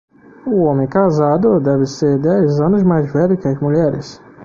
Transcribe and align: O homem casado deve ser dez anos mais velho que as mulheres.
O 0.47 0.63
homem 0.63 0.87
casado 0.87 1.59
deve 1.59 1.85
ser 1.85 2.17
dez 2.19 2.59
anos 2.59 2.81
mais 2.81 3.13
velho 3.13 3.37
que 3.37 3.47
as 3.47 3.59
mulheres. 3.61 4.19